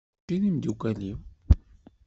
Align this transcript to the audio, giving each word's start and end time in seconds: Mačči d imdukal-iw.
Mačči 0.19 0.35
d 0.41 0.43
imdukal-iw. 0.49 1.19